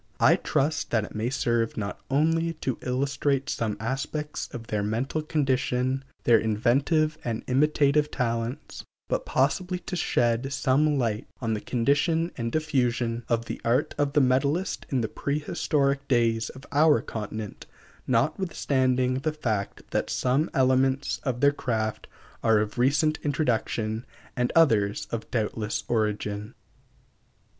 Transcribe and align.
I 0.19 0.35
trust 0.35 0.89
that 0.89 1.03
it 1.03 1.13
may 1.13 1.29
serve 1.29 1.77
not 1.77 1.99
only 2.09 2.53
to 2.53 2.79
illustrate 2.81 3.51
some 3.51 3.77
aspects 3.79 4.47
of 4.51 4.65
their 4.65 4.81
mental 4.81 5.21
condition, 5.21 6.03
their 6.23 6.39
inventive 6.39 7.19
and 7.23 7.43
imitative 7.45 8.09
talents, 8.09 8.83
but 9.07 9.27
possibly 9.27 9.77
to 9.77 9.95
shed 9.95 10.51
some 10.51 10.97
light 10.97 11.27
on 11.39 11.53
the 11.53 11.61
condition 11.61 12.31
and 12.35 12.51
diffusion 12.51 13.25
of 13.29 13.45
the 13.45 13.61
art 13.63 13.93
of 13.99 14.13
the 14.13 14.21
metalist 14.21 14.85
in 14.91 15.01
the 15.01 15.07
prehistoric 15.07 16.07
days 16.07 16.49
of 16.49 16.65
our 16.71 16.99
continent, 17.03 17.67
notwithstanding 18.07 19.19
the 19.19 19.31
fact 19.31 19.83
that 19.91 20.09
some 20.09 20.49
elements 20.55 21.19
of 21.21 21.41
their 21.41 21.53
craft 21.53 22.07
are 22.41 22.57
of 22.57 22.79
recent 22.79 23.19
introduction 23.21 24.07
and 24.35 24.51
others 24.55 25.05
of 25.11 25.29
doubtful 25.29 25.69
origin. 25.89 26.55